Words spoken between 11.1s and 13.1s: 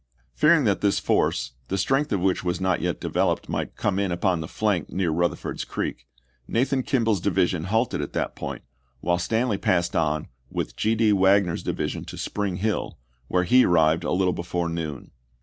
Wagner's division to Spring Hill,